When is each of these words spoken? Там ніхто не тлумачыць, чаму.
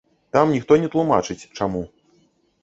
Там 0.37 0.53
ніхто 0.53 0.77
не 0.85 0.89
тлумачыць, 0.95 1.47
чаму. 1.59 1.85